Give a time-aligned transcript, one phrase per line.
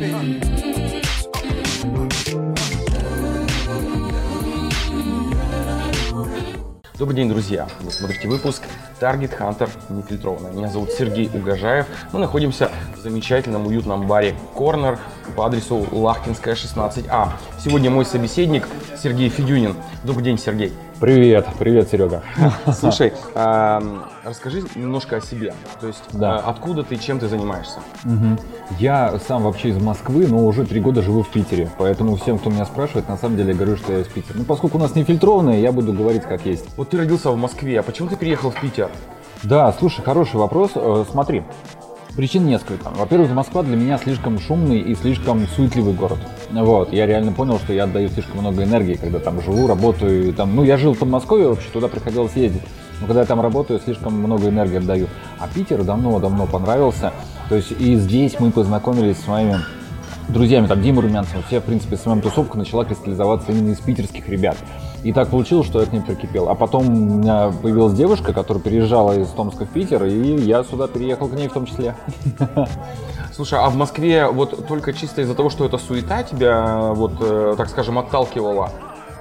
[0.00, 0.47] Bang.
[6.98, 7.68] Добрый день, друзья!
[7.78, 8.64] Вы смотрите выпуск
[9.00, 10.50] Target Hunter нефильтрованный.
[10.50, 11.86] Меня зовут Сергей Угожаев.
[12.12, 14.98] Мы находимся в замечательном уютном баре Corner
[15.36, 17.28] по адресу Лахтинская, 16А.
[17.62, 18.66] Сегодня мой собеседник
[19.00, 19.74] Сергей Федюнин.
[20.04, 20.72] Добрый день, Сергей.
[21.00, 22.22] Привет, привет, Серега.
[22.72, 23.12] Слушай,
[24.24, 25.54] расскажи немножко о себе.
[25.80, 26.38] То есть, Да.
[26.38, 27.78] а, откуда ты, чем ты занимаешься?
[28.02, 28.38] Мгм.
[28.80, 31.70] Я сам вообще из Москвы, но уже три года живу в Питере.
[31.78, 34.38] Поэтому всем, кто меня спрашивает, на самом деле говорю, что я из Питера.
[34.38, 36.66] Ну, поскольку у нас не фильтрованные, я буду говорить как есть.
[36.76, 38.90] Вот ты родился в Москве, а почему ты переехал в Питер?
[39.44, 40.72] Да, слушай, хороший вопрос.
[40.74, 41.44] Э, Смотри,
[42.16, 42.90] причин несколько.
[42.90, 46.18] Во-первых, Москва для меня слишком шумный и слишком суетливый город.
[46.50, 50.28] Вот, я реально понял, что я отдаю слишком много энергии, когда там живу, работаю.
[50.28, 52.62] и Там, ну, я жил в Подмосковье, вообще туда приходилось ездить.
[53.00, 55.06] Но когда я там работаю, слишком много энергии отдаю.
[55.38, 57.12] А Питер давно-давно понравился.
[57.48, 59.58] То есть и здесь мы познакомились с моими
[60.28, 64.56] друзьями, там Дима Румянцев, все, в принципе, SMM-тусовка начала кристаллизоваться именно из питерских ребят.
[65.04, 66.48] И так получилось, что я к ним прикипел.
[66.48, 70.88] А потом у меня появилась девушка, которая переезжала из Томска в Питер, и я сюда
[70.88, 71.94] переехал к ней в том числе.
[73.32, 77.54] Слушай, а в Москве вот только чисто из-за того, что это суета тебя, вот, э,
[77.56, 78.70] так скажем, отталкивала?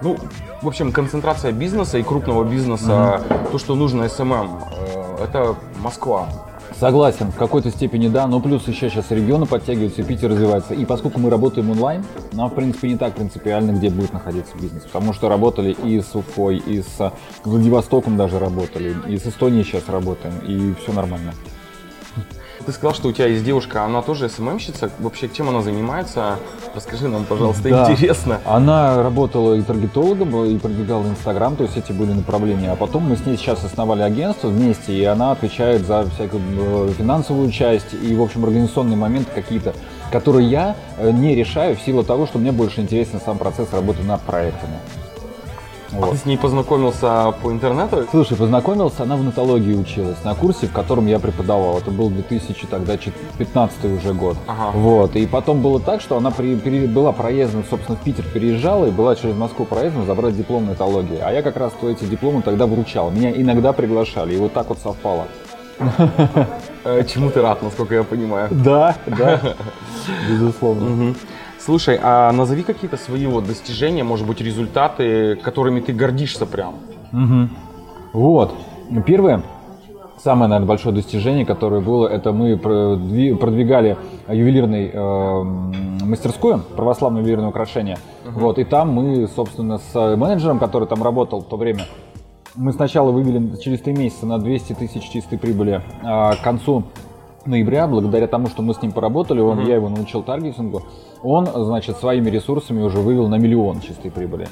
[0.01, 0.17] Ну,
[0.61, 6.27] в общем, концентрация бизнеса и крупного бизнеса, то, что нужно SMM, э, это Москва.
[6.79, 10.75] Согласен, в какой-то степени да, но плюс еще сейчас регионы подтягиваются, и Питер развивается.
[10.75, 14.83] И поскольку мы работаем онлайн, нам, в принципе, не так принципиально, где будет находиться бизнес.
[14.83, 17.11] Потому что работали и с Уфой, и с
[17.43, 21.33] Владивостоком даже работали, и с Эстонией сейчас работаем, и все нормально.
[22.65, 24.89] Ты сказал, что у тебя есть девушка, она тоже SMM щица.
[24.99, 26.37] Вообще, чем она занимается?
[26.75, 27.91] Расскажи нам, пожалуйста, Да.
[27.91, 28.39] интересно.
[28.45, 32.71] Она работала и таргетологом, и продвигала Инстаграм, то есть эти были направления.
[32.71, 36.41] А потом мы с ней сейчас основали агентство вместе, и она отвечает за всякую
[36.89, 39.73] э, финансовую часть и, в общем, организационные моменты какие-то,
[40.11, 44.03] которые я э, не решаю в силу того, что мне больше интересен сам процесс работы
[44.03, 44.77] над проектами.
[45.93, 46.11] А Вот.
[46.11, 48.05] ты с ней познакомился по интернету?
[48.11, 51.77] Слушай, познакомился, она в нотологии училась на курсе, в котором я преподавал.
[51.77, 54.35] Это был 2015 уже год.
[54.47, 54.71] Ага.
[54.77, 55.15] Вот.
[55.15, 58.91] И потом было так, что она при- пере- была проездом, собственно, в Питер переезжала и
[58.91, 61.19] была через Москву проездом забрать диплом нотологии.
[61.21, 63.09] А я как раз эти дипломы тогда вручал.
[63.11, 65.25] Меня иногда приглашали, и вот так вот совпало.
[66.83, 68.49] Э, Чему ты рад, насколько я понимаю?
[68.51, 69.39] Да, да,
[70.29, 71.13] безусловно.
[71.67, 76.75] Слушай, а назови какие-то свои вот достижения, может быть, результаты, которыми ты гордишься прям.
[77.11, 77.49] Мгм.
[78.13, 78.55] Вот.
[79.05, 79.43] Первое,
[80.23, 83.97] самое, наверное, большое достижение, которое было, это мы продви- продвигали
[84.29, 85.43] ювелирный э,
[86.05, 87.97] мастерскую, православное ювелирное украшение.
[88.23, 91.83] Вот, и там мы, собственно, с менеджером, который там работал в то время,
[92.55, 96.85] мы сначала вывели через три месяца на 200 тысяч чистой прибыли, а к концу
[97.47, 100.83] ноября, благодаря тому, что мы с ним поработали, он, я его научил таргетингу,
[101.23, 104.47] он, значит, своими ресурсами уже вывел на миллион чистой прибыли.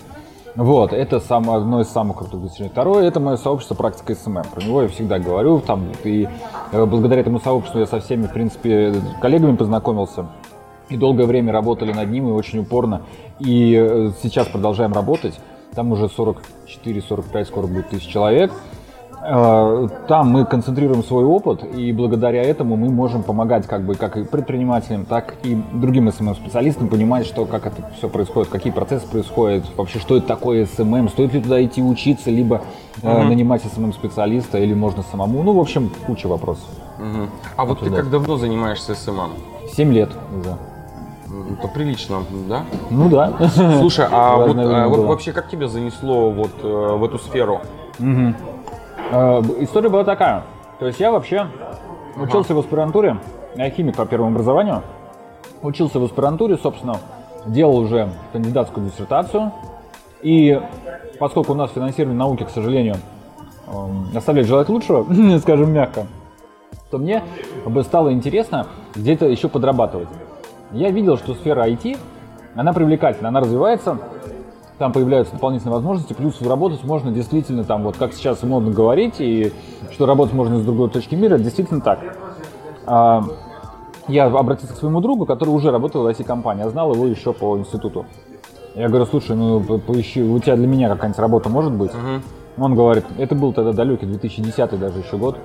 [0.55, 2.69] Вот, это сам, одно из самых крутых достижений.
[2.69, 4.43] Второе, это мое сообщество практика SMM.
[4.53, 6.29] Про него я всегда говорю, там, и
[6.71, 10.27] э, благодаря этому сообществу я со всеми, в принципе, коллегами познакомился.
[10.87, 13.01] И долгое время работали над ним, и очень упорно.
[13.39, 15.37] И э, сейчас продолжаем работать.
[15.73, 18.53] Там уже 44-45, скоро будет тысяч человек.
[19.27, 24.17] Э, Там мы концентрируем свой опыт, и благодаря этому мы можем помогать как бы как
[24.17, 29.63] и предпринимателям, так и другим SMM-специалистам понимать, что как это все происходит, какие процессы происходят,
[29.75, 32.61] вообще что это такое SMM, стоит ли туда идти учиться, либо
[33.01, 35.41] э, нанимать SMM-специалиста, или можно самому.
[35.41, 36.67] Ну, в общем, куча вопросов.
[36.99, 37.29] Мгм.
[37.57, 39.31] А вот ты как давно занимаешься SMM?
[39.75, 40.09] Семь лет
[40.39, 40.55] уже.
[41.59, 42.63] Это прилично, да?
[42.91, 43.33] Ну да.
[43.79, 47.61] Слушай, а вот, а вот вообще как тебя занесло вот э, в эту сферу?
[47.97, 48.35] Мгм.
[49.11, 50.43] Э, История была такая.
[50.79, 51.47] То есть я вообще
[52.17, 53.17] учился в аспирантуре,
[53.55, 54.83] я химик по первому образованию.
[55.61, 56.97] Учился в аспирантуре, собственно,
[57.45, 59.51] делал уже кандидатскую диссертацию.
[60.21, 60.59] И
[61.19, 62.95] поскольку у нас финансирование науки, к сожалению,
[63.67, 65.05] эм, оставляет желать лучшего,
[65.39, 66.07] скажем мягко,
[66.91, 67.23] то мне
[67.65, 70.09] бы стало интересно где-то еще подрабатывать.
[70.71, 71.97] Я видел, что сфера IT,
[72.55, 73.99] она привлекательна, она развивается,
[74.77, 79.53] там появляются дополнительные возможности, плюс работать можно действительно там, вот как сейчас модно говорить, и
[79.91, 81.99] что работать можно с другой точки мира, действительно так.
[82.85, 83.23] А,
[84.07, 87.57] я обратился к своему другу, который уже работал в IT-компании, а знал его еще по
[87.57, 88.05] институту.
[88.75, 91.91] Я говорю, слушай, ну по- поищи, у тебя для меня какая-нибудь работа может быть?
[92.57, 95.37] Он говорит, это был тогда далекий 2010 даже еще год.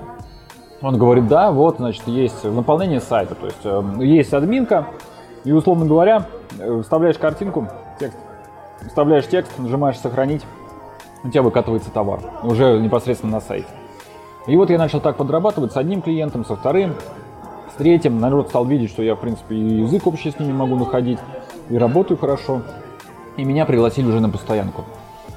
[0.81, 4.87] Он говорит, да, вот, значит, есть наполнение сайта, то есть э, есть админка,
[5.43, 6.25] и, условно говоря,
[6.57, 7.67] э, вставляешь картинку,
[8.87, 10.43] вставляешь текст, нажимаешь «Сохранить»,
[11.23, 13.67] у тебя выкатывается товар, уже непосредственно на сайте.
[14.47, 16.95] И вот я начал так подрабатывать с одним клиентом, со вторым,
[17.71, 18.19] с третьим.
[18.19, 21.19] Народ стал видеть, что я, в принципе, и язык общий с ними могу находить,
[21.69, 22.63] и работаю хорошо.
[23.37, 24.83] И меня пригласили уже на постоянку.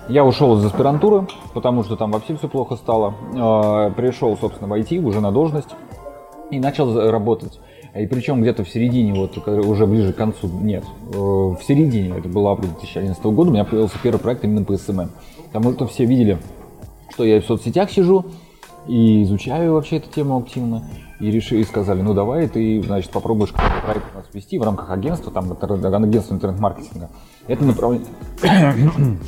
[0.08, 3.14] Я ушел из аспирантуры, потому что там вообще все плохо стало.
[3.34, 5.70] Э, Пришел, собственно, в IT уже на должность
[6.50, 7.58] и начал работать.
[7.94, 12.28] И причем где-то в середине, вот уже ближе к концу, нет, э, в середине, это
[12.28, 15.10] было апрель 2011 года, у меня появился первый проект именно по SMM.
[15.46, 16.38] Потому что все видели,
[17.12, 18.26] что я в соцсетях сижу
[18.88, 20.82] и изучаю вообще эту тему активно.
[21.20, 24.64] И решили, и сказали, ну давай ты, значит, попробуешь какой-то проект у нас вести в
[24.64, 27.08] рамках агентства, там, агентства интернет-маркетинга.
[27.46, 28.08] Это направление,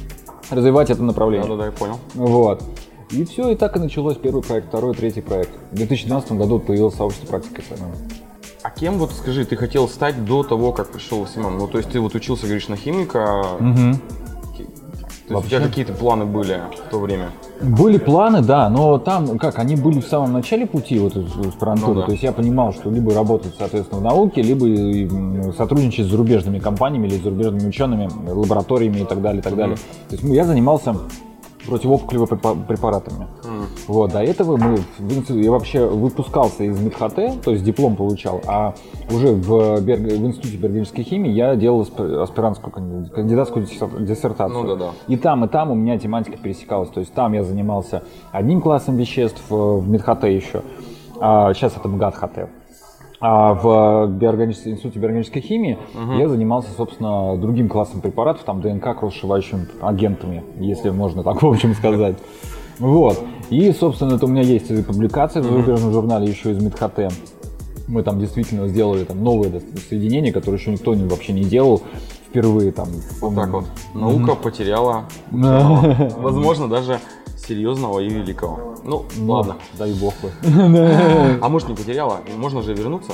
[0.51, 1.49] развивать это направление.
[1.49, 1.99] Да-да-да, я понял.
[2.15, 2.65] Вот.
[3.13, 5.53] И все, и так и началось первый проект, второй, третий проект.
[5.71, 8.26] В 2012 году появилось сообщество практики SMM.
[8.67, 11.57] А кем вот скажи, ты хотел стать до того, как пришел в SMM?
[11.57, 13.45] Ну, то есть ты вот учился, говоришь, на химика.
[15.29, 17.31] То есть у тебя какие-то планы были в то время?
[17.61, 21.95] Были планы, да, но там, как, они были в самом начале пути вот из аспирантуры,
[21.95, 22.07] Ну да.
[22.07, 26.59] то есть я понимал, что либо работать, соответственно, в науке, либо м, сотрудничать с зарубежными
[26.59, 29.77] компаниями или с зарубежными учеными, лабораториями и так далее, и так далее.
[30.09, 30.97] То есть я занимался
[31.67, 33.27] противоопухолевыми препа- препаратами.
[33.89, 34.79] Вот, до этого мы,
[35.29, 38.75] я вообще выпускался из МедХТ, то есть диплом получал, а
[39.11, 44.63] уже в, Берг- в Институте биологической химии я делал асп- аспирантскую канди- кандидатскую диссер- диссертацию.
[44.63, 44.91] Ну да-да.
[45.09, 46.91] И там, и там у меня тематика пересекалась.
[46.91, 48.03] То есть там я занимался
[48.33, 50.63] одним классом веществ, э, в МедХТ еще,
[51.21, 52.49] а сейчас это МГАТ-ХТ.
[53.19, 55.79] А в биорганическом, институте биологической химии
[56.19, 61.75] я занимался, собственно, другим классом препаратов, там ДНК кроссшивающими агентами, если можно так в общем
[61.75, 62.17] сказать.
[62.79, 63.19] Вот.
[63.49, 67.13] И, собственно, это у меня есть публикация в зарубежном журнале еще из МедХТ.
[67.89, 71.83] Мы там действительно сделали там новые соединения, которые еще никто вообще не делал
[72.29, 72.89] впервые там.
[73.21, 73.65] Вот так вот.
[73.95, 76.99] Наука потеряла, возможно, даже
[77.47, 78.77] серьезного и великого.
[78.85, 79.57] Ну, ладно.
[79.79, 80.31] Дай бог бы.
[81.41, 82.21] А может не потеряла?
[82.37, 83.13] Можно же вернуться?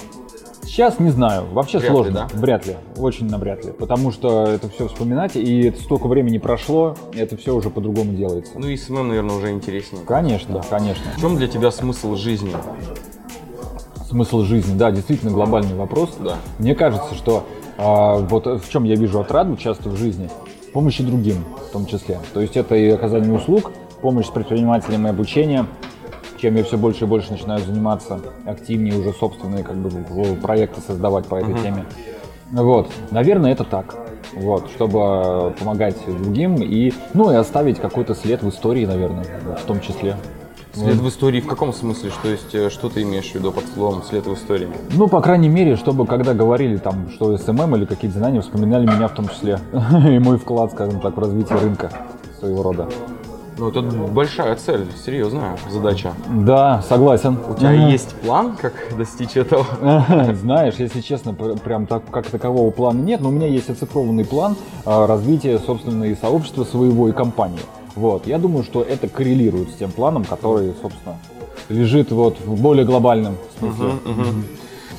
[0.64, 2.12] Сейчас не знаю, вообще Вряд ли, сложно.
[2.12, 2.28] да?
[2.38, 3.72] Вряд ли, очень навряд ли.
[3.72, 8.12] Потому что это все вспоминать, и это столько времени прошло, и это все уже по-другому
[8.12, 8.52] делается.
[8.56, 10.02] Ну и SMM, наверное, уже интереснее.
[10.06, 11.04] Конечно, конечно.
[11.16, 12.52] В чем для тебя смысл жизни?
[14.08, 16.16] Смысл жизни, да, действительно глобальный вопрос.
[16.18, 16.36] Да.
[16.58, 17.44] Мне кажется, что
[17.76, 20.30] а, вот в чем я вижу отраду часто в жизни,
[20.72, 22.18] помощи другим в том числе.
[22.32, 25.64] То есть это и оказание услуг, помощь с предпринимателем и обучение,
[26.38, 29.90] чем я все больше и больше начинаю заниматься, активнее уже собственные как бы
[30.42, 31.86] проекты создавать по этой теме.
[32.50, 33.94] Вот, наверное, это так.
[34.34, 39.24] Вот, чтобы э, помогать другим и, ну, и оставить какой-то след в истории, наверное,
[39.58, 40.16] в том числе.
[40.74, 42.10] След в истории в каком смысле?
[42.10, 44.68] Что есть, э, что ты имеешь в виду под словом след в истории?
[44.94, 49.08] Ну, по крайней мере, чтобы когда говорили там, что SMM или какие-то знания, вспоминали меня
[49.08, 49.58] в том числе.
[50.06, 51.90] И мой вклад, скажем так, в развитие рынка
[52.38, 52.88] своего рода.
[53.58, 56.14] Ну, это большая цель, серьезная задача.
[56.30, 57.38] Да, согласен.
[57.48, 59.66] У тебя есть план, как достичь этого?
[60.34, 64.24] Знаешь, если честно, пр- прям так, как такового плана нет, но у меня есть оцифрованный
[64.24, 67.60] план а, развития, собственно, и сообщества своего, и компании.
[67.94, 71.16] Вот, я думаю, что это коррелирует с тем планом, который, собственно,
[71.68, 73.92] лежит вот в более глобальном смысле.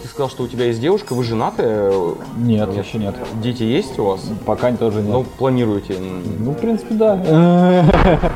[0.03, 1.63] Ты сказал, что у тебя есть девушка, вы женаты?
[2.35, 3.15] Нет, еще нет.
[3.41, 4.19] Дети есть у вас?
[4.45, 5.09] Пока тоже нет.
[5.09, 5.95] Ну, планируете?
[5.97, 7.15] Ну, в принципе, да.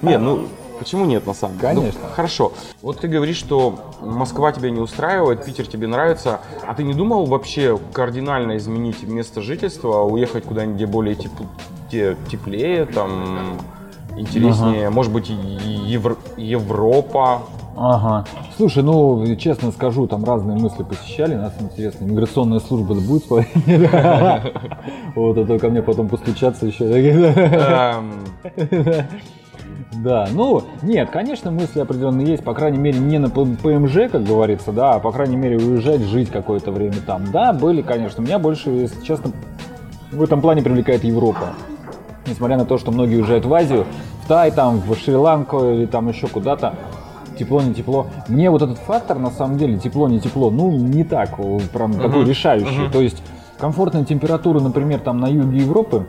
[0.00, 1.74] Нет, ну, почему нет на самом деле?
[1.74, 2.00] Конечно.
[2.02, 2.52] Ну, хорошо.
[2.80, 7.26] Вот ты говоришь, что Москва тебя не устраивает, Питер тебе нравится, а ты не думал
[7.26, 11.46] вообще кардинально изменить место жительства, уехать куда-нибудь, где более теп-
[11.88, 13.58] где теплее, там,
[14.16, 15.28] интереснее, может быть,
[16.38, 17.42] Европа?
[17.76, 18.24] Ага.
[18.56, 23.50] Слушай, ну, честно скажу, там разные мысли посещали, нас интересно, миграционная служба будет смотреть?
[25.14, 26.84] Вот, а то ко мне потом постучаться еще.
[26.84, 28.24] Эм,
[30.02, 34.72] Да, ну, нет, конечно, мысли определенные есть, по крайней мере, не на ПМЖ, как говорится,
[34.72, 37.30] да, а по крайней мере уезжать, жить какое-то время там.
[37.30, 39.30] Да, были, конечно, меня больше, если честно,
[40.10, 41.50] в этом плане привлекает Европа.
[42.26, 43.86] Несмотря на то, что многие уезжают в Азию,
[44.24, 46.74] в Тай, там, в Шри-Ланку или там еще куда-то,
[47.36, 48.06] тепло, не тепло.
[48.28, 51.94] Мне вот этот фактор, на самом деле, тепло, не тепло, ну, не так, о, прям
[51.94, 52.90] такой решающий.
[52.92, 53.22] То есть
[53.58, 56.06] комфортная температура, например, там на юге Европы,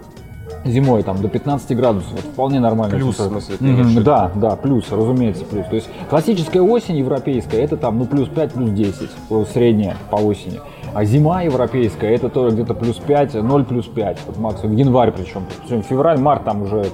[0.63, 2.97] зимой там до 15 градусов, это вполне нормально.
[2.97, 4.01] Плюс, в смысле, виду?
[4.03, 5.65] Да, да, плюс, разумеется, плюс.
[5.67, 10.17] То есть классическая осень европейская, это там, ну, плюс 5, плюс 10, вот средняя по
[10.17, 10.59] осени.
[10.93, 15.45] А зима европейская, это то где-то плюс 5, 0 плюс 5, вот максимум, январь причем.
[15.63, 16.85] Причем февраль, март там уже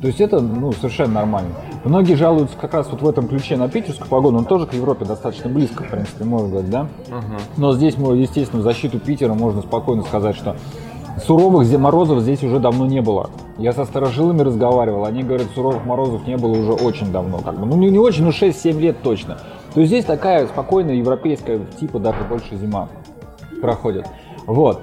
[0.00, 1.50] то есть это ну, совершенно нормально.
[1.84, 5.06] Многие жалуются как раз вот в этом ключе на питерскую погоду, он тоже к Европе
[5.06, 6.88] достаточно близко, в принципе, можно говорить, да?
[7.56, 10.56] Но здесь, мы, естественно, в защиту Питера можно спокойно сказать, что
[11.24, 13.30] суровых морозов здесь уже давно не было.
[13.56, 17.38] Я со старожилами разговаривал, они говорят, суровых морозов не было уже очень давно.
[17.38, 17.66] Как бы.
[17.66, 19.38] Ну, не, не очень, но 6-7 лет точно.
[19.74, 22.88] То есть здесь такая спокойная европейская, типа даже больше зима
[23.60, 24.06] проходит.
[24.46, 24.80] Вот.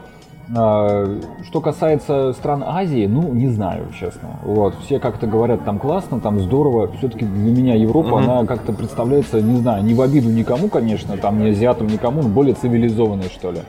[0.56, 4.39] А, Что касается стран Азии, ну, не знаю, честно.
[4.44, 4.75] Вот.
[4.86, 6.89] Все как-то говорят, там классно, там здорово.
[6.98, 11.39] Все-таки для меня Европа, она как-то представляется, не знаю, не в обиду никому, конечно, там
[11.39, 13.62] не азиатам, никому, но более цивилизованной, что ли.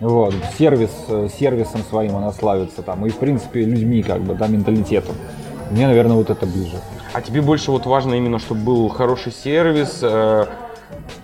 [0.00, 0.34] Вот.
[0.58, 3.06] Сервис, э, сервисом своим она славится там.
[3.06, 5.14] И, в принципе, людьми, как бы, да, менталитетом.
[5.70, 6.76] Мне, наверное, вот это ближе.
[7.12, 10.46] А тебе больше вот важно именно, чтобы был хороший сервис, э,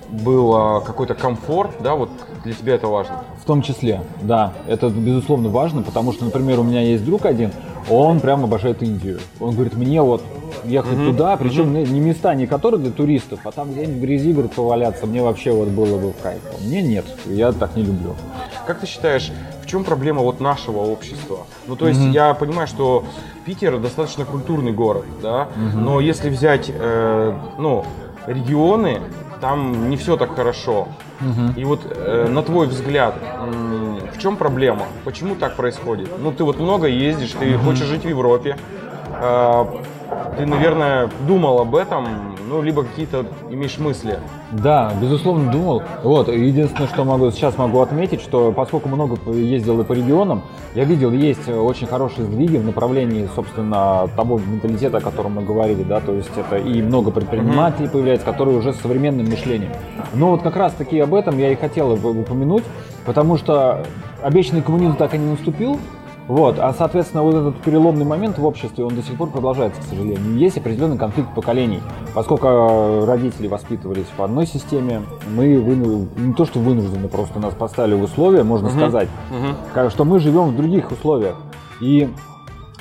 [0.08, 2.10] был какой-то комфорт, да, вот
[2.44, 3.24] для тебя это важно?
[3.42, 7.52] В том числе, да, это безусловно важно, потому что, например, у меня есть друг один,
[7.88, 9.20] он прям обожает Индию.
[9.40, 10.22] Он говорит, мне вот
[10.64, 14.32] ехать туда, причем не не места, не которые для туристов, а там где-нибудь в грязи,
[14.32, 16.40] говорит, поваляться, мне вообще вот было бы в кайф.
[16.60, 18.14] Мне нет, я так не люблю.
[18.66, 19.32] Как ты считаешь,
[19.62, 21.38] в чем проблема вот нашего общества?
[21.66, 23.04] Ну, то есть я понимаю, что
[23.44, 27.84] Питер достаточно культурный город, да, но если взять, э, ну,
[28.26, 29.00] регионы,
[29.40, 30.88] там не все так хорошо.
[31.56, 34.82] И вот э, на твой взгляд, м, в чем проблема?
[35.04, 36.08] Почему так происходит?
[36.18, 38.56] Ну, ты вот много ездишь, ты хочешь жить в Европе.
[39.20, 39.64] Э,
[40.38, 44.18] ты, наверное, думал об этом, ну, либо какие-то имеешь мысли.
[44.50, 45.82] Да, безусловно, думал.
[46.02, 50.42] Вот, единственное, что могу сейчас могу отметить, что поскольку много ездил и по регионам,
[50.74, 55.84] я видел, есть очень хорошие сдвиги в направлении, собственно, того менталитета, о котором мы говорили,
[55.84, 59.72] да, то есть это и много предпринимателей появляется, которые уже с современным мышлением.
[60.14, 62.64] Но вот как раз таки об этом я и хотел уп- упомянуть,
[63.06, 63.84] потому что
[64.22, 65.78] обещанный коммунизм так и не наступил,
[66.28, 69.84] вот, а соответственно вот этот переломный момент в обществе, он до сих пор продолжается, к
[69.84, 70.36] сожалению.
[70.38, 71.80] Есть определенный конфликт поколений,
[72.14, 75.02] поскольку э, родители воспитывались в одной системе,
[75.34, 79.08] мы выну- не то что вынуждены, просто нас поставили в условия, можно сказать,
[79.74, 81.36] как- что мы живем в других условиях.
[81.80, 82.08] И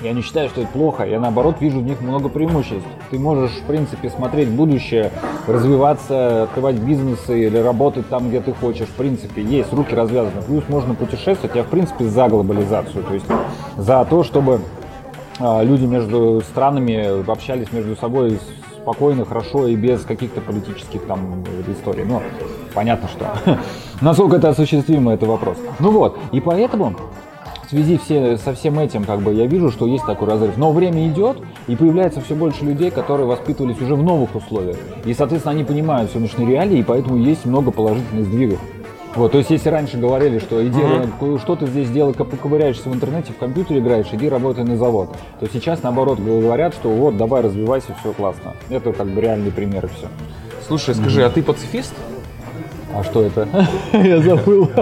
[0.01, 2.87] я не считаю, что это плохо, я наоборот вижу в них много преимуществ.
[3.09, 5.11] Ты можешь, в принципе, смотреть будущее,
[5.47, 8.87] развиваться, открывать бизнесы или работать там, где ты хочешь.
[8.87, 10.41] В принципе, есть, руки развязаны.
[10.41, 13.25] Плюс можно путешествовать, я, в принципе, за глобализацию, то есть
[13.77, 14.61] за то, чтобы
[15.39, 18.39] а, люди между странами общались между собой
[18.81, 22.05] спокойно, хорошо и без каких-то политических там историй.
[22.05, 22.21] Ну,
[22.73, 23.57] понятно, что
[24.01, 25.57] насколько это осуществимо, это вопрос.
[25.79, 26.95] Ну вот, и поэтому
[27.69, 30.57] в связи все, со всем этим, как бы, я вижу, что есть такой разрыв.
[30.57, 34.77] Но время идет, и появляется все больше людей, которые воспитывались уже в новых условиях.
[35.05, 38.59] И, соответственно, они понимают сегодняшние реалии, и поэтому есть много положительных сдвигов.
[39.13, 42.89] Вот, то есть, если раньше говорили, что иди, э, что ты здесь делай, ка- поковыряешься
[42.89, 47.17] в интернете, в компьютере играешь, иди работай на завод, то сейчас, наоборот, говорят, что вот,
[47.17, 48.55] давай развивайся, все классно.
[48.69, 50.07] Это как бы реальный пример и все.
[50.67, 51.93] Слушай, скажи, а ты пацифист?
[52.93, 53.47] А что это?
[53.93, 54.69] Я забыл.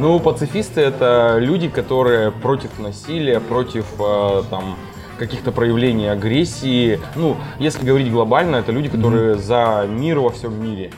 [0.00, 4.76] Ну, пацифисты это люди, которые против насилия, против э, там
[5.18, 7.00] каких-то проявлений агрессии.
[7.16, 10.90] Ну, если говорить глобально, это люди, которые за мир во всем мире.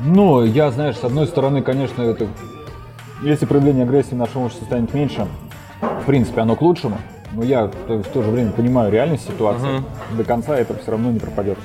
[0.00, 2.26] Ну, я, знаешь, с одной стороны, конечно, это...
[3.22, 5.26] Если проявление агрессии в нашем обществе станет меньше,
[5.80, 6.98] в принципе, оно к лучшему.
[7.32, 9.82] Но я в в то же время понимаю реальность ситуации.
[10.12, 11.58] До конца это все равно не пропадет.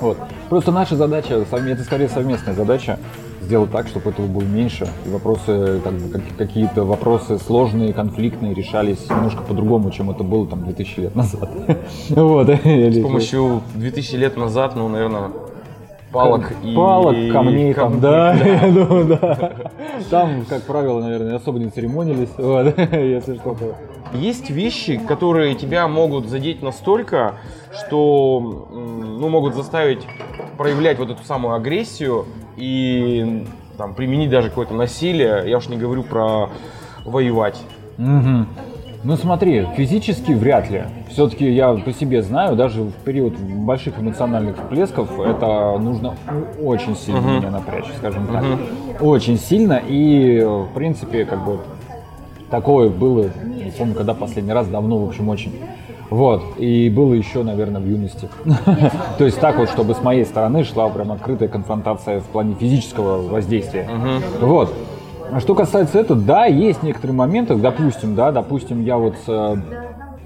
[0.00, 0.16] Вот.
[0.48, 2.98] Просто наша задача, это скорее совместная задача,
[3.42, 4.86] сделать так, чтобы этого было меньше.
[5.06, 10.46] И вопросы, как бы, как- какие-то вопросы сложные, конфликтные решались немножко по-другому, чем это было
[10.46, 11.48] там 2000 лет назад.
[12.10, 12.48] Вот.
[12.48, 15.30] С помощью 2000 лет назад, ну, наверное,
[16.12, 19.50] палок и Палок, камней там, да, я думаю, да.
[20.10, 23.74] Там, как правило, наверное, особо не церемонились, вот, если что-то.
[24.12, 27.34] Есть вещи, которые тебя могут задеть настолько,
[27.72, 30.06] что ну, могут заставить
[30.56, 33.46] проявлять вот эту самую агрессию и
[33.76, 35.44] там, применить даже какое-то насилие.
[35.46, 36.48] Я уж не говорю про
[37.04, 37.60] воевать.
[37.96, 38.48] Мгм.
[39.04, 40.82] Ну смотри, физически вряд ли.
[41.08, 46.96] Все-таки я по себе знаю, даже в период больших эмоциональных всплесков это нужно ну, очень
[46.96, 48.44] сильно меня напрячь, скажем так.
[49.00, 49.80] Очень сильно.
[49.86, 51.60] И в принципе, как бы
[52.50, 53.30] такое было,
[53.68, 55.52] не помню, когда последний раз, давно, в общем, очень.
[56.10, 58.28] Вот, и было еще, наверное, в юности.
[59.18, 63.28] То есть так вот, чтобы с моей стороны шла прям открытая конфронтация в плане физического
[63.28, 63.88] воздействия.
[64.40, 64.72] Вот.
[65.30, 69.56] А Что касается этого, да, есть некоторые моменты, допустим, да, допустим, я вот с э,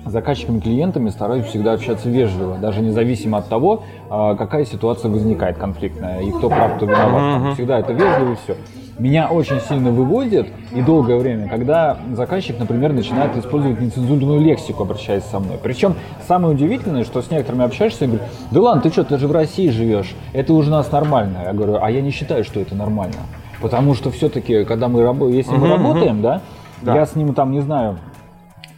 [0.06, 6.20] заказчиками, клиентами стараюсь всегда общаться вежливо, даже независимо от того, а, какая ситуация возникает конфликтная
[6.20, 7.54] и кто прав, кто виноват.
[7.54, 8.56] Всегда это вежливо и все.
[8.98, 15.24] Меня очень сильно выводит и долгое время, когда заказчик, например, начинает использовать нецензурную лексику, обращаясь
[15.24, 15.58] со мной.
[15.62, 15.94] Причем
[16.28, 19.32] самое удивительное, что с некоторыми общаешься и говорю, да ладно, ты что, ты же в
[19.32, 21.38] России живешь, это уже у нас нормально.
[21.44, 23.16] Я говорю, а я не считаю, что это нормально.
[23.60, 26.40] Потому что все-таки, когда мы работаем, если мы работаем, да,
[26.82, 26.94] Да.
[26.96, 27.98] я с ним там, не знаю,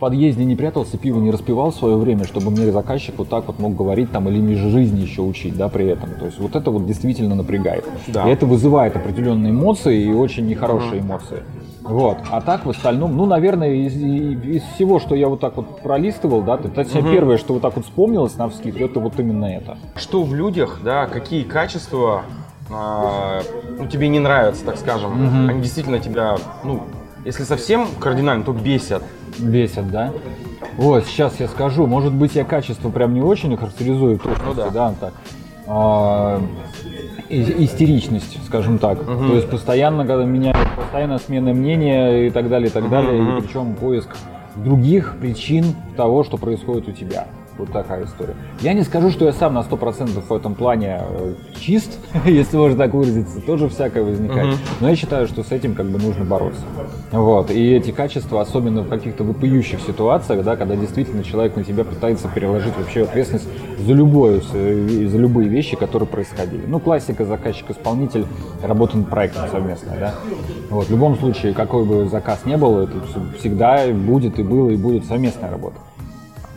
[0.04, 3.58] подъезде не прятался, пиво не распивал в свое время, чтобы мне заказчик вот так вот
[3.58, 6.10] мог говорить там или жизни еще учить, да, при этом.
[6.18, 7.86] То есть вот это вот действительно напрягает.
[8.08, 8.28] Да.
[8.28, 11.42] И это вызывает определенные эмоции и очень нехорошие эмоции.
[11.80, 12.18] Вот.
[12.30, 16.42] А так в остальном, ну, наверное, из, из всего, что я вот так вот пролистывал,
[16.42, 19.78] да, то есть первое, что вот так вот вспомнилось на вскид, это вот именно это.
[19.96, 22.24] Что в людях, да, какие качества
[22.70, 23.40] а,
[23.78, 25.48] ну, тебе не нравятся, так скажем.
[25.48, 26.82] Они действительно тебя, ну,
[27.24, 29.02] если совсем кардинально, то бесят.
[29.38, 30.12] Бесит, да?
[30.76, 31.86] Вот, сейчас я скажу.
[31.86, 34.70] Может быть, я качество прям не очень характеризую, точности, Ну да.
[34.70, 35.12] да, так.
[35.66, 36.40] А,
[37.28, 39.04] и- истеричность, скажем так.
[39.04, 43.20] То есть постоянно, когда меняют, постоянно смена мнения и так далее, и так далее.
[43.22, 43.38] мгм.
[43.38, 44.08] И причем поиск
[44.56, 45.64] других причин
[45.96, 47.26] того, что происходит у тебя.
[47.56, 48.34] Вот такая история.
[48.60, 52.76] Я не скажу, что я сам на 100% в этом плане э, чист, если можно
[52.78, 54.48] так выразиться, тоже всякое возникает.
[54.48, 54.56] Мгм.
[54.80, 56.62] Но я считаю, что с этим как бы нужно бороться.
[57.12, 57.50] Вот.
[57.52, 62.28] И эти качества, особенно в каких-то выпиющих ситуациях, да, когда действительно человек на тебя пытается
[62.28, 66.64] переложить вообще ответственность за любое, с- за любые вещи, которые происходили.
[66.66, 68.26] Ну, классика заказчик-исполнитель,
[68.62, 70.14] работа над проектом совместно, да.
[70.70, 70.86] Вот.
[70.88, 72.94] В любом случае, какой бы заказ не был, это
[73.38, 75.76] всегда будет и было и будет совместная работа.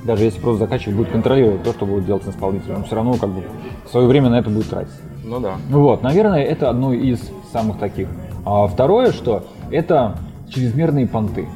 [0.07, 3.29] Даже если просто заказчик будет контролировать то, что будет делать исполнитель, он все равно как
[3.29, 3.43] бы
[3.91, 4.93] свое время на это будет тратить.
[5.25, 5.55] Ну да.
[5.69, 7.19] Вот, наверное, это одно из
[7.51, 8.07] самых таких.
[8.45, 10.15] А второе, что это
[10.49, 11.49] чрезмерные понты.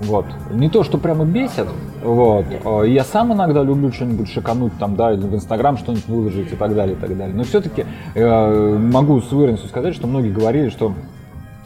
[0.00, 0.24] Вот.
[0.50, 1.66] Не то, что прямо бесит,
[2.02, 2.46] вот.
[2.64, 6.56] А Я сам иногда люблю что-нибудь шикануть там, да, или в Инстаграм что-нибудь выложить и
[6.56, 7.36] так далее, и так далее.
[7.36, 7.84] Но все-таки
[8.16, 10.94] могу с уверенностью сказать, что многие говорили, что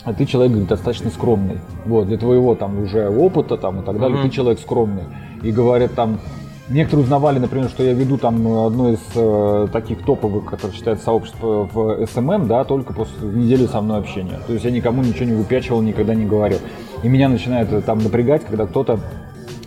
[0.04, 1.58] а ты человек говорит, достаточно скромный.
[1.86, 4.28] Вот, для твоего там уже опыта там и так далее, Мгм.
[4.28, 5.04] ты человек скромный.
[5.42, 6.20] И говорят там,
[6.68, 11.68] некоторые узнавали, например, что я веду там одно из э, таких топовых, которое считается сообщество
[11.72, 14.38] в SMM, да, только после недели со мной общения.
[14.46, 16.58] То есть я никому ничего не выпячивал, никогда не говорил.
[17.02, 19.00] И меня начинает э, там напрягать, когда кто-то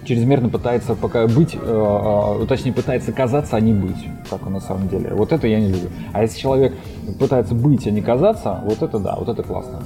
[0.06, 4.62] чрезмерно пытается пока быть, э, э, точнее пытается казаться, а не быть, как он на
[4.62, 5.14] самом деле.
[5.14, 5.90] Вот это я не люблю.
[6.14, 6.74] А если человек
[7.20, 9.82] пытается быть, а не казаться, вот это да, вот это классно.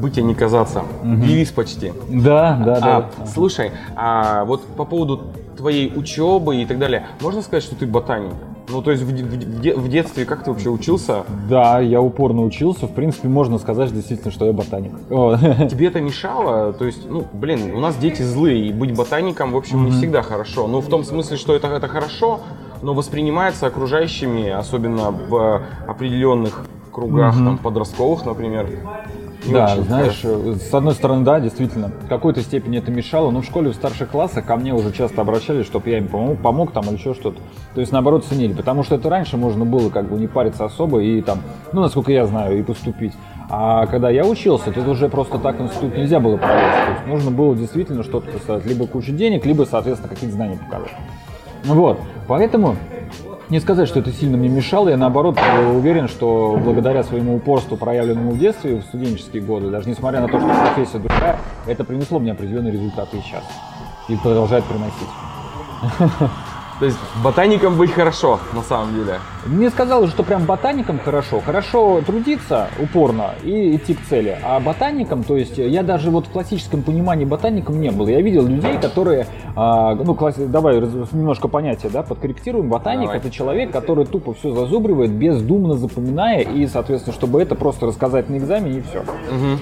[0.00, 0.82] Быть, а не казаться.
[1.02, 1.92] Девиз почти.
[2.08, 3.10] Да, да, да.
[3.18, 5.22] А, слушай, а вот по поводу
[5.56, 8.34] твоей учебы и так далее, можно сказать, что ты ботаник?
[8.68, 11.24] Ну, то есть в, в в детстве как ты вообще учился?
[11.48, 12.86] Да, я упорно учился.
[12.86, 14.92] В принципе, можно сказать действительно, что я ботаник.
[15.70, 16.72] Тебе это мешало?
[16.72, 20.22] То есть, ну, блин, у нас дети злые, и быть ботаником, в общем, не всегда
[20.22, 20.66] хорошо.
[20.66, 22.40] Ну, в том смысле, что это, это хорошо,
[22.82, 28.66] но воспринимается окружающими, особенно в определенных кругах, там, подростковых, например,
[29.46, 30.54] не Да, очень знаешь, хорошо.
[30.54, 34.10] с одной стороны, да, действительно, в какой-то степени это мешало, но в школе в старших
[34.10, 37.38] классах ко мне уже часто обращались, чтобы я им помог, помог там или еще что-то.
[37.74, 41.00] То есть, наоборот, ценили, потому что это раньше можно было как бы не париться особо
[41.00, 41.40] и там,
[41.72, 43.12] ну, насколько я знаю, и поступить.
[43.48, 46.84] А когда я учился, тут уже просто так институт нельзя было пролезть.
[46.86, 50.92] То есть нужно было действительно что-то поставить, либо кучу денег, либо, соответственно, какие-то знания показать.
[51.64, 52.76] Вот, поэтому
[53.48, 55.38] не сказать, что это сильно мне мешало, я наоборот
[55.74, 60.38] уверен, что благодаря своему упорству, проявленному в детстве, в студенческие годы, даже несмотря на то,
[60.38, 63.44] что профессия другая, это принесло мне определенные результаты и сейчас.
[64.08, 66.40] И продолжает приносить.
[66.78, 69.18] То есть ботаником быть хорошо, на самом деле.
[69.46, 71.40] Мне сказали, что прям ботаникам хорошо.
[71.40, 74.36] Хорошо трудиться упорно и идти к цели.
[74.44, 78.08] А ботаникам, то есть я даже вот в классическом понимании ботаником не был.
[78.08, 80.80] Я видел людей, которые, а, ну, класс- давай
[81.12, 82.68] немножко понятие, да, подкорректируем.
[82.68, 83.18] Ботаник Давай.
[83.18, 88.36] это человек, который тупо все зазубривает, бездумно запоминая и, соответственно, чтобы это просто рассказать на
[88.36, 89.02] экзамене и все.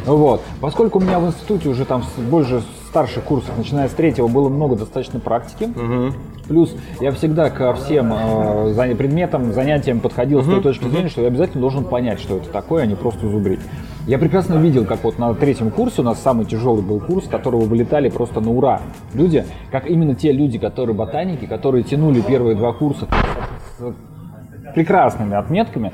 [0.07, 0.43] Вот.
[0.61, 4.77] Поскольку у меня в институте уже там больше старших курсов, начиная с третьего, было много
[4.77, 5.65] достаточно практики.
[5.65, 6.15] Мгм.
[6.47, 6.75] Плюс
[7.05, 11.61] я всегда ко всем э, предметам, занятиям подходил с той точки зрения, что я обязательно
[11.61, 13.61] должен понять, что это такое, а не просто зубрить.
[14.07, 17.67] Я прекрасно видел, как вот на третьем курсе у нас самый тяжелый был курс, которого
[17.67, 18.81] вылетали просто на ура.
[19.13, 23.07] Люди, как именно те люди, которые ботаники, которые тянули первые два курса
[23.79, 25.93] с прекрасными отметками,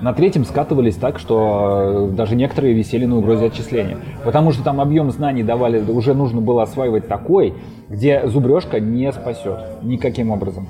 [0.00, 3.98] на третьем скатывались так, что э, даже некоторые висели на угрозе отчисления.
[4.24, 7.54] Потому что там объем знаний давали, уже нужно было осваивать такой,
[7.88, 10.66] где зубрежка не спасет никаким образом.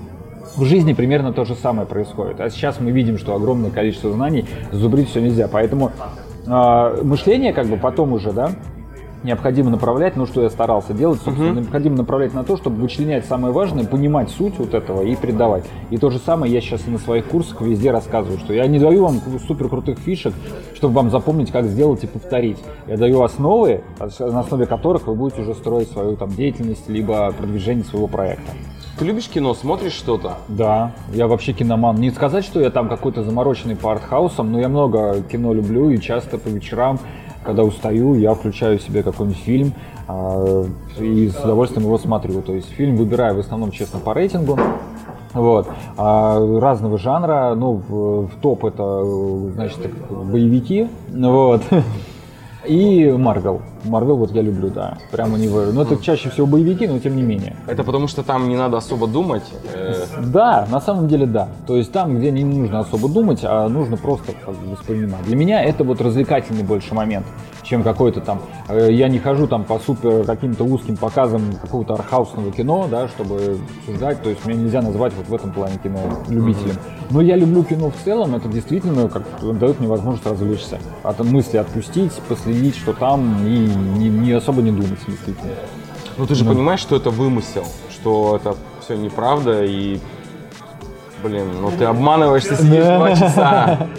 [0.57, 2.40] В жизни примерно то же самое происходит.
[2.40, 5.49] А сейчас мы видим, что огромное количество знаний зубрить все нельзя.
[5.49, 5.93] Поэтому
[6.47, 8.51] э, мышление как бы потом уже, да,
[9.22, 13.52] необходимо направлять, ну что я старался делать, собственно, необходимо направлять на то, чтобы вычленять самое
[13.52, 15.64] важное, понимать суть вот этого и передавать.
[15.90, 18.78] И то же самое я сейчас и на своих курсах везде рассказываю, что я не
[18.78, 20.35] даю вам супер крутых фишек,
[20.74, 22.59] чтобы вам запомнить, как сделать и повторить.
[22.87, 27.85] Я даю основы, на основе которых вы будете уже строить свою там деятельность, либо продвижение
[27.85, 28.52] своего проекта.
[28.98, 30.35] Ты любишь кино, смотришь что-то?
[30.48, 31.96] Да, я вообще киноман.
[31.96, 35.98] Не сказать, что я там какой-то замороченный по артхаусам, но я много кино люблю и
[35.98, 36.98] часто по вечерам,
[37.44, 39.72] когда устаю, я включаю себе какой-нибудь фильм
[40.09, 40.64] а,
[40.98, 42.42] и с удовольствием его смотрю.
[42.42, 44.59] То есть фильм выбираю в основном, честно, по рейтингу.
[45.33, 45.68] Вот.
[45.96, 49.05] А разного жанра, ну, в, в топ это,
[49.55, 49.79] значит,
[50.11, 51.62] боевики, вот.
[52.66, 53.62] И Марвел.
[53.85, 54.99] Марвел вот я люблю, да.
[55.11, 55.62] Прям у него.
[55.73, 57.57] Ну, это чаще всего боевики, но тем не менее.
[57.66, 59.43] Это потому что там не надо особо думать?
[59.75, 59.95] э,
[60.27, 61.49] Да, на самом деле да.
[61.66, 65.23] То есть там, где не нужно особо думать, а нужно просто как бы, воспринимать.
[65.25, 67.27] Для меня это вот развлекательный больше момент,
[67.62, 68.40] чем какой-то там.
[68.69, 73.59] э, Я не хожу там по супер каким-то узким показам какого-то архаусного кино, да, чтобы
[73.81, 74.23] обсуждать.
[74.23, 76.77] То есть меня нельзя назвать вот в этом плане кино любителем.
[77.11, 78.35] Но я люблю кино в целом.
[78.37, 79.23] Это действительно как
[79.59, 80.79] дает мне возможность развлечься.
[81.03, 85.52] От мысли отпустить, последить, что там, и не, не особо не думать, действительно.
[86.16, 90.00] Ну ты же понимаешь, что это вымысел, что это все неправда и...
[91.22, 93.88] Блин, ну ты обманываешься, сидишь два часа.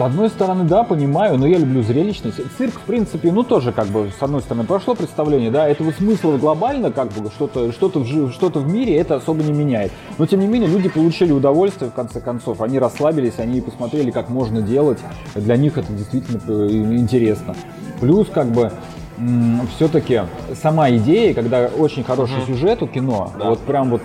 [0.00, 2.40] одной стороны, да, понимаю, но я люблю зрелищность.
[2.56, 6.38] Цирк, в принципе, ну тоже как бы, с одной стороны, прошло представление, да, этого смысла
[6.38, 9.92] глобально, как бы, что-то что в, что в мире это особо не меняет.
[10.16, 12.62] Но, тем не менее, люди получили удовольствие, в конце концов.
[12.62, 14.98] Они расслабились, они посмотрели, как можно делать.
[15.34, 17.54] Для них это действительно э, интересно.
[18.00, 18.72] Плюс, как бы,
[19.76, 20.22] все-таки
[20.60, 23.50] сама идея, когда очень хороший сюжет у кино, Да.
[23.50, 24.02] вот прям вот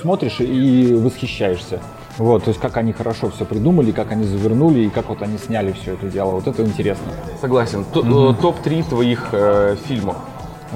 [0.00, 1.80] смотришь и восхищаешься.
[2.18, 5.38] Вот, то есть как они хорошо все придумали, как они завернули и как вот они
[5.38, 6.32] сняли все это дело.
[6.32, 7.06] Вот это интересно.
[7.40, 7.86] Согласен.
[7.94, 10.16] Э, Топ-3 твоих э, фильмов.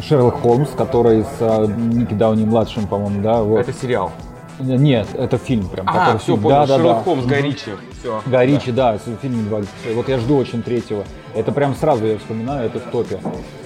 [0.03, 3.61] Шерлок Холмс, который с а, Ники Дауни младшим, по-моему, да, вот.
[3.61, 4.13] Это сериал.
[4.59, 5.87] Нет, это фильм прям.
[5.89, 6.43] А, который все, фильм.
[6.43, 6.57] понял.
[6.57, 7.03] Да, да, Шерлок да.
[7.03, 7.71] Холмс, Гай Ричи.
[8.01, 8.23] Все.
[8.27, 9.61] Гай Ричи, да, фильме два.
[9.95, 11.05] Вот я жду очень третьего.
[11.37, 13.21] Это прям сразу я вспоминаю, это в топе.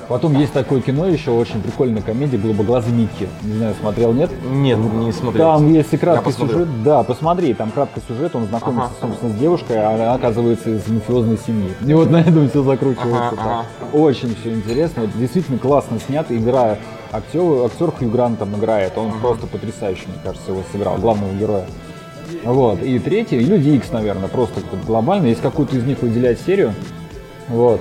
[0.09, 3.29] Потом есть такое кино еще, очень прикольная комедия, «Голубоглазый Микки».
[3.43, 4.29] Не знаю, смотрел, нет?
[4.45, 5.53] Нет, не смотрел.
[5.53, 6.83] Там есть и краткий сюжет.
[6.83, 9.09] Да, посмотри, там краткий сюжет, он знакомится, Ага.
[9.09, 11.73] собственно, с девушкой, а она оказывается из мафиозной семьи.
[11.87, 13.29] И вот на этом все закручивается.
[13.29, 13.47] Ага, так.
[13.47, 13.65] ага.
[13.97, 16.77] Очень все интересно, действительно классно снято, игра
[17.13, 21.67] актер, актер Хью Грант там играет, он просто потрясающе, мне кажется, его сыграл, главного героя.
[22.45, 26.75] Вот, и третий, Люди Икс, наверное, просто глобально, если какую-то из них выделять серию,
[27.49, 27.81] вот,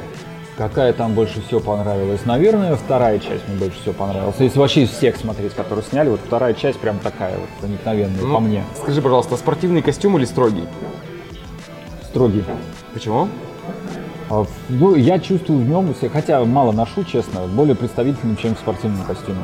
[0.58, 2.26] какая там больше всего понравилась?
[2.26, 4.36] Наверное, вторая часть мне больше всего понравилась.
[4.40, 8.34] Если вообще из всех смотреть, которые сняли, вот вторая часть прям такая вот проникновенная Ну,
[8.34, 8.64] по мне.
[8.82, 10.66] Скажи, пожалуйста, спортивный костюм или строгий?
[12.04, 12.44] Строгий.
[12.94, 13.28] Почему?
[14.30, 19.04] А, Ну, я чувствую в нем, хотя мало ношу, честно, более представительным, чем в спортивном
[19.06, 19.40] костюме.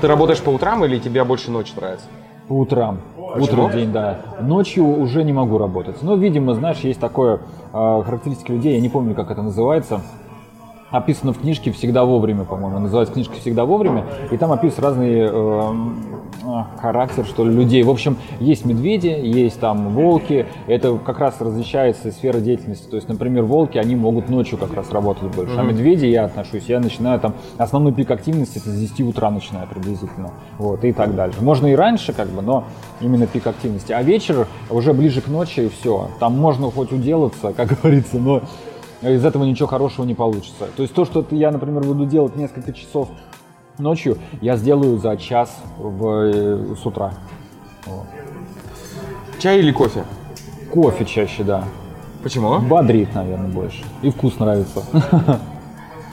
[0.00, 2.06] Ты работаешь по утрам или тебе больше ночь нравится?
[2.48, 3.00] По утрам.
[3.34, 3.44] Почему?
[3.44, 4.18] Утро в день, да.
[4.40, 6.02] Ночью уже не могу работать.
[6.02, 7.40] Но, видимо, знаешь, есть такое
[7.72, 10.00] э, характеристика людей, я не помню, как это называется.
[10.90, 12.78] Описано в книжке «Всегда вовремя», по-моему.
[12.78, 14.06] Называется книжка «Всегда вовремя».
[14.30, 17.82] И там описан разный э, э, характер, что ли, людей.
[17.82, 20.46] В общем, есть медведи, есть там волки.
[20.66, 22.88] Это как раз различается сфера деятельности.
[22.88, 25.54] То есть, например, волки, они могут ночью как раз работать больше.
[25.58, 27.34] А медведи я отношусь, я начинаю там...
[27.58, 30.30] Основной пик активности это с 10 утра начинаю приблизительно.
[30.56, 31.42] Вот, и так дальше.
[31.42, 32.64] Можно и раньше, как бы, но
[33.02, 33.92] именно пик активности.
[33.92, 36.08] А вечер уже ближе к ночи и все.
[36.18, 38.40] Там можно хоть уделаться, как говорится, но
[39.02, 40.66] из этого ничего хорошего не получится.
[40.76, 43.08] То есть то, что я, например, буду делать несколько часов
[43.78, 47.14] ночью, я сделаю за час в, э, с утра.
[49.38, 50.04] Чай или кофе?
[50.72, 51.64] Кофе чаще, да.
[52.22, 52.58] Почему?
[52.58, 53.84] Бодрит, наверное, больше.
[54.02, 54.82] И вкус нравится.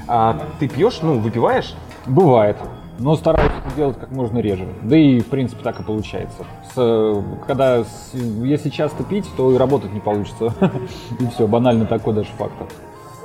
[0.08, 1.74] А ты пьешь, ну, выпиваешь?
[2.06, 2.58] Бывает.
[2.99, 4.67] Но стараюсь это делать как можно реже.
[4.84, 6.45] Да и, в принципе, так и получается.
[6.73, 10.53] С, когда, с- если часто пить, то и работать не получится.
[11.19, 12.67] И все, банально такой даже фактор.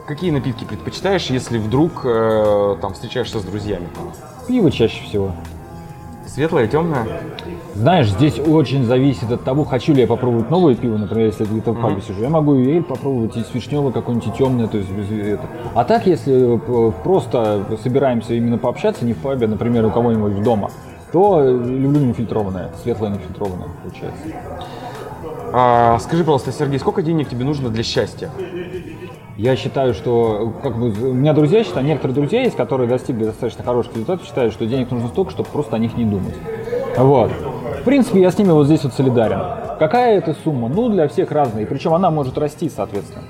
[0.09, 3.87] Какие напитки предпочитаешь, если вдруг э, там встречаешься с друзьями?
[4.49, 5.31] Пиво чаще всего.
[6.27, 7.07] Светлое, темное?
[7.75, 11.51] Знаешь, здесь очень зависит от того, хочу ли я попробовать новое пиво, например, если я
[11.51, 12.21] где-то в пабе сижу.
[12.21, 15.47] Я могу и эль попробовать, и с вишневой какое-нибудь и темное, то есть без это.
[15.75, 20.71] А так, если э, просто собираемся именно пообщаться, не в пабе, например, у кого-нибудь дома,
[21.13, 24.23] то люблю нефильтрованное, светлое нефильтрованное, получается.
[25.53, 28.31] А, скажи, пожалуйста, Сергей, сколько денег тебе нужно для счастья?
[29.37, 33.65] Я считаю, что как бы у меня друзья считают, некоторые друзья есть, которые достигли достаточно
[33.65, 36.35] хороших результатов, считают, что денег нужно столько, чтобы просто о них не думать.
[36.97, 37.31] Вот.
[37.81, 39.41] В принципе, я с ними вот здесь вот солидарен.
[39.79, 40.69] Какая это сумма?
[40.69, 41.63] Ну, для всех разная.
[41.63, 43.25] И причем она может расти, соответственно.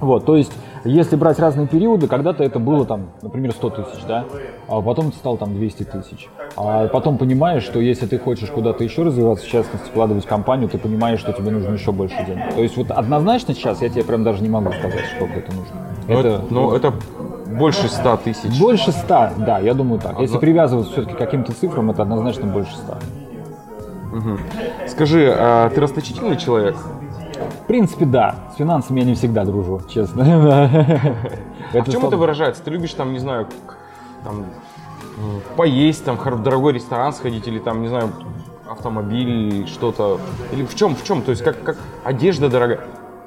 [0.00, 0.52] Вот, то есть
[0.84, 4.24] если брать разные периоды, когда-то это было там, например, 100 тысяч, да,
[4.68, 6.28] а потом это стало там 200 тысяч.
[6.56, 10.68] А потом понимаешь, что если ты хочешь куда-то еще развиваться, в частности, вкладывать в компанию,
[10.68, 12.54] ты понимаешь, что тебе нужно еще больше денег.
[12.54, 15.76] То есть вот однозначно сейчас я тебе прям даже не могу сказать, сколько это нужно.
[16.08, 16.92] Ну, это, ну, это
[17.46, 18.60] больше 100 тысяч.
[18.60, 20.20] Больше 100, да, я думаю так.
[20.20, 22.94] Если привязываться все-таки к каким-то цифрам, это однозначно больше 100.
[24.16, 24.38] Угу.
[24.88, 26.76] Скажи, а ты расточительный человек?
[27.62, 28.36] В принципе, да.
[28.52, 30.24] С финансами я не всегда дружу, честно.
[31.74, 32.62] А в чем это выражается?
[32.62, 33.48] Ты любишь там, не знаю,
[34.22, 34.46] там,
[35.56, 38.12] поесть, там, в дорогой ресторан сходить или там, не знаю,
[38.70, 40.20] автомобиль, что-то?
[40.52, 41.22] Или в чем, в чем?
[41.22, 42.80] То есть как, как одежда дорогая?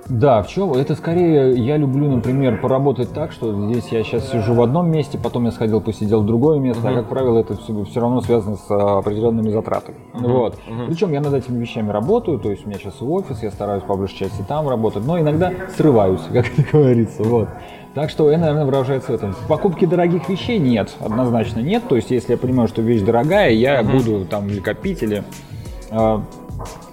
[0.10, 0.74] Да, в чем?
[0.74, 5.20] Это скорее я люблю, например, поработать так, что здесь я сейчас сижу в одном месте,
[5.20, 6.94] потом я сходил, посидел в другое место, uh-huh.
[6.94, 9.98] а как правило это все, все равно связано с а, определенными затратами.
[10.14, 10.32] Uh-huh.
[10.32, 10.56] Вот.
[10.68, 10.88] Uh-huh.
[10.88, 13.84] Причем я над этими вещами работаю, то есть у меня сейчас и офис, я стараюсь
[13.84, 17.24] по большей части там работать, но иногда срываюсь, как это говорится.
[17.24, 17.48] Вот.
[17.94, 19.36] Так что это, наверное, выражается в этом.
[19.48, 21.84] Покупки дорогих вещей нет, однозначно нет.
[21.88, 23.92] То есть, если я понимаю, что вещь дорогая, я uh-huh.
[23.92, 25.24] буду там или копить, или
[25.92, 26.20] э,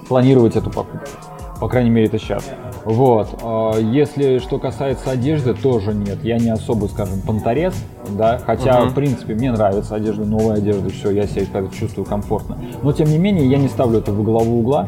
[0.07, 1.07] планировать эту покупку.
[1.61, 2.44] По крайней мере, это сейчас.
[2.87, 3.40] Вот.
[3.42, 6.22] А, если что касается одежды, тоже нет.
[6.22, 7.75] Я не особо, скажем, понторез,
[8.11, 8.90] да, хотя, uh-huh.
[8.90, 12.57] в принципе, мне нравится одежда, новая одежда, все, я себя чувствую комфортно.
[12.83, 14.87] Но, тем не менее, я не ставлю это в главу угла,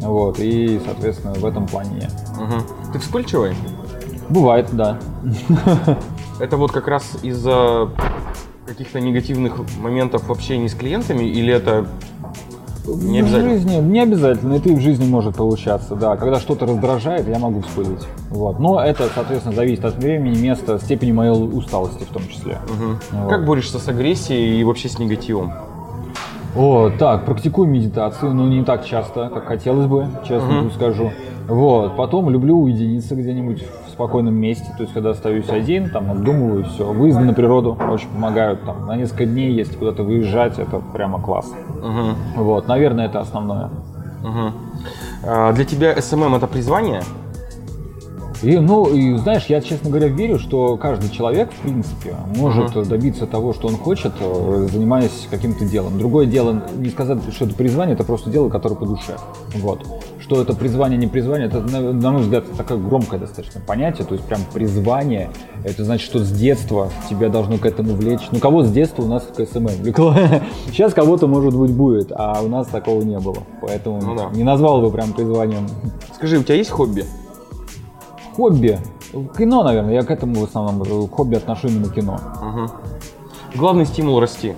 [0.00, 2.08] вот, и, соответственно, в этом плане я.
[2.08, 2.92] Uh-huh.
[2.92, 3.54] Ты вспыльчивый?
[4.28, 4.98] Бывает, да.
[6.40, 7.88] Это вот как раз из-за
[8.66, 11.86] каких-то негативных моментов в общении с клиентами, или это
[12.96, 13.50] не обязательно.
[13.50, 16.16] В жизни, не обязательно, это и в жизни может получаться, да.
[16.16, 18.06] Когда что-то раздражает, я могу вспылить.
[18.30, 18.58] Вот.
[18.58, 22.58] Но это, соответственно, зависит от времени, места, степени моей усталости в том числе.
[22.64, 23.20] Угу.
[23.22, 23.30] Вот.
[23.30, 25.52] Как борешься с агрессией и вообще с негативом?
[26.56, 30.70] О, так, практикую медитацию, но не так часто, как хотелось бы, честно угу.
[30.70, 31.12] скажу.
[31.46, 36.64] Вот, потом люблю уединиться где-нибудь в спокойном месте, то есть когда остаюсь один, там обдумываю
[36.64, 36.84] все.
[36.92, 41.52] Выезды на природу очень помогают, там на несколько дней, если куда-то выезжать, это прямо класс.
[41.82, 42.44] Угу.
[42.44, 43.70] Вот, наверное, это основное.
[44.22, 44.52] Угу.
[45.26, 47.02] А для тебя SMM это призвание?
[48.40, 52.86] И, ну, и знаешь, я, честно говоря, верю, что каждый человек, в принципе, может uh-huh.
[52.86, 55.98] добиться того, что он хочет, э, занимаясь каким-то делом.
[55.98, 59.16] Другое дело, не сказать, что это призвание, это просто дело, которое по душе.
[59.56, 59.84] Вот.
[60.28, 64.06] Что это призвание, не призвание, это, на, на мой взгляд, такое громкое достаточно понятие.
[64.06, 65.30] То есть прям призвание,
[65.64, 68.28] это значит, что с детства тебя должно к этому влечь.
[68.30, 70.14] Ну, кого с детства у нас к SMM влекло?
[70.66, 73.38] Сейчас кого-то, может быть, будет, а у нас такого не было.
[73.62, 74.28] Поэтому ну, да.
[74.34, 75.66] не назвал бы прям призванием.
[76.14, 77.06] Скажи, у тебя есть хобби?
[78.36, 78.78] хобби.
[79.38, 82.20] Кино, наверное, я к этому в основном к хобби отношу именно кино.
[82.42, 83.58] Угу.
[83.58, 84.52] Главный стимул расти.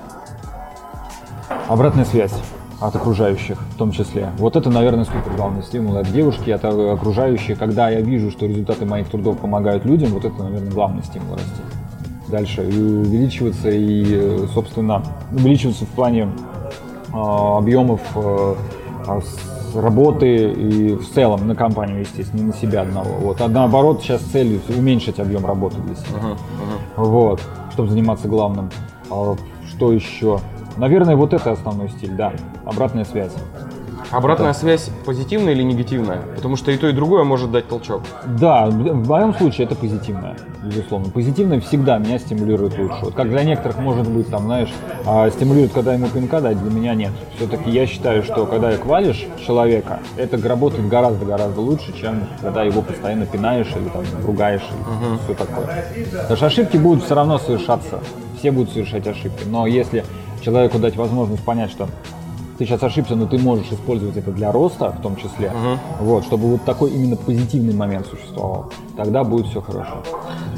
[1.69, 2.35] Обратная связь
[2.81, 4.31] от окружающих в том числе.
[4.39, 7.59] Вот это, наверное, супер главный стимул от девушки, от окружающих.
[7.59, 11.63] Когда я вижу, что результаты моих трудов помогают людям, вот это, наверное, главный стимул расти.
[12.29, 16.29] Дальше и увеличиваться и, собственно, увеличиваться в плане
[17.13, 18.55] э, объемов э,
[19.75, 23.11] работы и в целом на компанию, естественно, не на себя одного.
[23.21, 23.41] Вот.
[23.41, 26.19] А наоборот, сейчас цель уменьшить объем работы для себя.
[26.19, 27.05] Uh-huh, uh-huh.
[27.05, 27.41] Вот,
[27.73, 28.71] чтобы заниматься главным.
[29.11, 29.37] А
[29.69, 30.41] что еще?
[30.81, 32.33] Наверное, вот это основной стиль, да.
[32.65, 33.33] Обратная связь.
[34.11, 34.55] Обратная да.
[34.55, 36.23] связь позитивная или негативная?
[36.35, 38.01] Потому что и то, и другое может дать толчок.
[38.25, 41.11] Да, в моем случае это позитивная, безусловно.
[41.11, 42.97] Позитивная всегда меня стимулирует лучше.
[43.03, 44.73] Вот как для некоторых может быть, там, знаешь,
[45.05, 47.13] а, стимулирует, когда ему пинка дать, для меня нет.
[47.37, 53.27] Все-таки я считаю, что когда хвалишь человека, это работает гораздо-гораздо лучше, чем когда его постоянно
[53.27, 55.19] пинаешь или там ругаешь и угу.
[55.25, 55.85] все такое.
[56.23, 58.01] Потому что ошибки будут все равно совершаться.
[58.39, 59.45] Все будут совершать ошибки.
[59.47, 60.03] Но если
[60.43, 61.89] человеку дать возможность понять, что
[62.61, 65.79] ты сейчас ошибся, но ты можешь использовать это для роста в том числе, uh-huh.
[66.01, 68.71] вот, чтобы вот такой именно позитивный момент существовал.
[68.99, 70.03] Тогда будет все хорошо.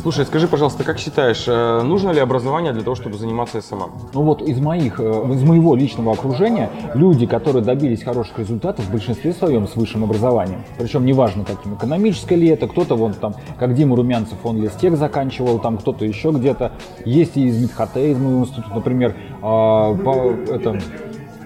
[0.03, 3.93] Слушай, скажи, пожалуйста, как считаешь, э, нужно ли образование для того, чтобы заниматься SMM?
[4.15, 8.91] Ну вот из моих, э, из моего личного окружения люди, которые добились хороших результатов, в
[8.91, 10.65] большинстве своем с высшим образованием.
[10.79, 15.61] Причем неважно каким, экономическое ли это, кто-то вон там, как Дима Румянцев, он Лестех заканчивал,
[15.61, 16.73] там кто-то еще где-то.
[17.05, 20.81] Есть и из Медхате, из моего института, например, а, по, это,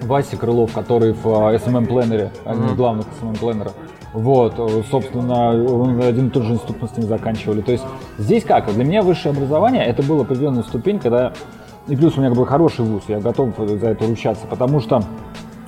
[0.07, 3.71] Вася Крылов, который в SMM Planner, один из главных SMM Planner.
[4.13, 5.51] Вот, э, собственно,
[6.07, 7.61] один и тот же институт мы с ним заканчивали.
[7.61, 7.83] То есть
[8.17, 8.73] здесь как?
[8.73, 11.33] Для меня высшее образование это была определенная ступень, когда
[11.87, 15.03] и плюс у меня как бы хороший вуз, я готов за это ручаться, потому что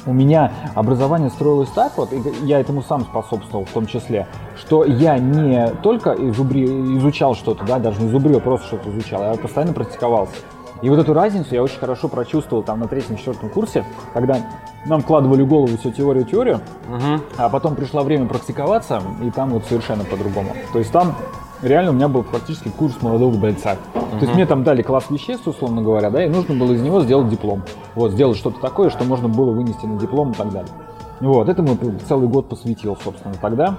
[0.05, 4.83] у меня образование строилось так вот, и я этому сам способствовал в том числе, что
[4.83, 6.65] я не только изубри,
[6.97, 10.33] изучал что-то, да, даже не зубрил, просто что-то изучал, я постоянно практиковался.
[10.81, 14.37] И вот эту разницу я очень хорошо прочувствовал там на третьем-четвертом курсе, когда
[14.85, 17.23] нам вкладывали голову всю теорию-теорию, угу.
[17.37, 20.55] а потом пришло время практиковаться, и там вот совершенно по-другому.
[20.71, 21.15] То есть там
[21.61, 23.75] реально у меня был практически курс молодого бойца.
[23.93, 27.01] То есть мне там дали класс веществ, условно говоря, да, и нужно было из него
[27.01, 27.63] сделать диплом.
[27.95, 30.71] Вот, сделать что-то такое, что можно было вынести на диплом и так далее.
[31.19, 33.75] Вот, этому целый год посвятил, собственно, тогда.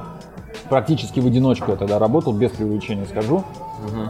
[0.69, 3.45] Практически в одиночку я тогда работал, без преувеличения скажу.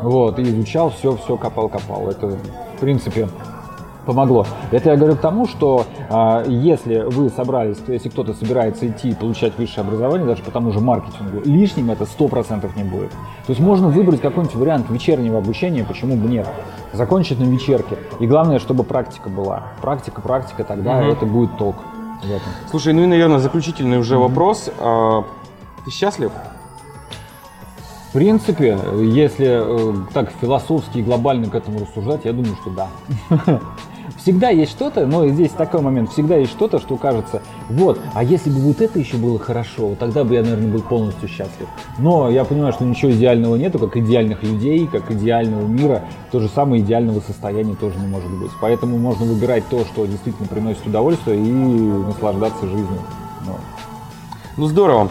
[0.03, 2.09] Вот, и изучал все, все копал-копал.
[2.09, 3.29] Это, в принципе,
[4.05, 4.47] помогло.
[4.71, 9.15] Это я говорю к тому, что а, если вы собрались, если кто-то собирается идти и
[9.15, 13.11] получать высшее образование, даже по тому же маркетингу, лишним это 100% не будет.
[13.11, 16.49] То есть можно выбрать какой-нибудь вариант вечернего обучения, почему бы нет.
[16.93, 17.97] Закончить на вечерке.
[18.19, 19.63] И главное, чтобы практика была.
[19.81, 21.11] Практика, практика, тогда Мгм.
[21.11, 21.77] это будет толк.
[22.71, 24.69] Слушай, ну и, наверное, заключительный уже вопрос.
[25.85, 26.33] Ты счастлив?
[28.11, 32.89] В принципе, если э, так философски и глобально к этому рассуждать, я думаю, что да.
[34.17, 38.51] Всегда есть что-то, но здесь такой момент, всегда есть что-то, что кажется, вот, а если
[38.51, 41.69] бы вот это еще было хорошо, тогда бы я, наверное, был полностью счастлив.
[41.99, 46.49] Но я понимаю, что ничего идеального нету, как идеальных людей, как идеального мира, то же
[46.49, 48.51] самое идеального состояния тоже не может быть.
[48.61, 53.01] Поэтому можно выбирать то, что действительно приносит удовольствие и наслаждаться жизнью.
[53.47, 53.57] Ну,
[54.57, 55.09] Ну здорово.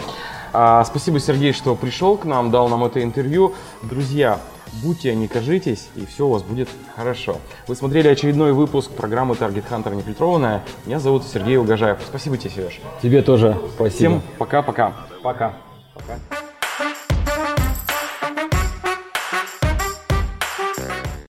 [0.53, 3.53] А, спасибо, Сергей, что пришел к нам, дал нам это интервью.
[3.83, 4.39] Друзья,
[4.83, 7.37] будьте, не кажитесь, и все у вас будет хорошо.
[7.67, 10.63] Вы смотрели очередной выпуск программы Target Hunter нефильтрованная.
[10.85, 11.99] Меня зовут Сергей Угожаев.
[12.07, 12.79] Спасибо тебе, Сереж.
[13.01, 14.19] Тебе тоже спасибо.
[14.19, 14.93] Всем пока-пока.
[15.21, 15.53] пока.
[15.93, 16.19] Пока.